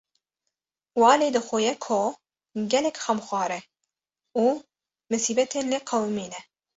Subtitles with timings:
[1.01, 1.99] Walê dixuye ko
[2.71, 3.61] gelek xemxwar e
[4.43, 4.45] û
[5.11, 6.39] misîbetin lê qewimîne.